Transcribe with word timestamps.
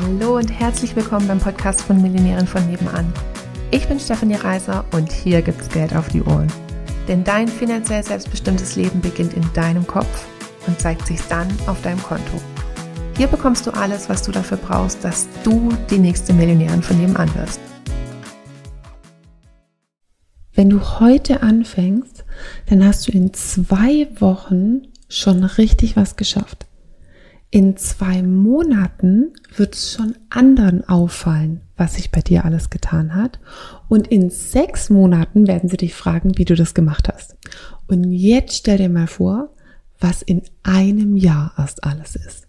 Hallo 0.00 0.38
und 0.38 0.48
herzlich 0.48 0.96
willkommen 0.96 1.28
beim 1.28 1.38
Podcast 1.38 1.82
von 1.82 2.00
Millionären 2.00 2.46
von 2.46 2.66
nebenan. 2.66 3.12
Ich 3.70 3.86
bin 3.86 4.00
Stefanie 4.00 4.36
Reiser 4.36 4.86
und 4.92 5.12
hier 5.12 5.42
gibt's 5.42 5.68
Geld 5.68 5.94
auf 5.94 6.08
die 6.08 6.22
Ohren. 6.22 6.50
Denn 7.08 7.22
dein 7.24 7.46
finanziell 7.46 8.02
selbstbestimmtes 8.02 8.74
Leben 8.76 9.02
beginnt 9.02 9.34
in 9.34 9.44
deinem 9.52 9.86
Kopf 9.86 10.26
und 10.66 10.80
zeigt 10.80 11.06
sich 11.06 11.20
dann 11.28 11.46
auf 11.66 11.82
deinem 11.82 12.02
Konto. 12.02 12.40
Hier 13.18 13.26
bekommst 13.26 13.66
du 13.66 13.70
alles, 13.72 14.08
was 14.08 14.22
du 14.22 14.32
dafür 14.32 14.56
brauchst, 14.56 15.04
dass 15.04 15.28
du 15.44 15.68
die 15.90 15.98
nächste 15.98 16.32
Millionärin 16.32 16.82
von 16.82 16.98
nebenan 16.98 17.34
wirst. 17.34 17.60
Wenn 20.54 20.70
du 20.70 20.80
heute 21.00 21.42
anfängst, 21.42 22.24
dann 22.64 22.82
hast 22.82 23.08
du 23.08 23.12
in 23.12 23.34
zwei 23.34 24.08
Wochen 24.20 24.86
schon 25.10 25.44
richtig 25.44 25.96
was 25.96 26.16
geschafft 26.16 26.66
in 27.52 27.76
zwei 27.76 28.22
Monaten 28.22 29.34
wird 29.54 29.74
es 29.74 29.92
schon 29.92 30.16
anderen 30.30 30.88
auffallen, 30.88 31.60
was 31.76 31.94
sich 31.96 32.10
bei 32.10 32.22
dir 32.22 32.46
alles 32.46 32.70
getan 32.70 33.14
hat. 33.14 33.40
Und 33.90 34.08
in 34.08 34.30
sechs 34.30 34.88
Monaten 34.88 35.46
werden 35.46 35.68
sie 35.68 35.76
dich 35.76 35.94
fragen, 35.94 36.38
wie 36.38 36.46
du 36.46 36.54
das 36.54 36.72
gemacht 36.72 37.10
hast. 37.12 37.36
Und 37.88 38.10
jetzt 38.10 38.56
stell 38.56 38.78
dir 38.78 38.88
mal 38.88 39.06
vor, 39.06 39.50
was 40.00 40.22
in 40.22 40.40
einem 40.62 41.14
Jahr 41.14 41.52
erst 41.58 41.84
alles 41.84 42.16
ist. 42.16 42.48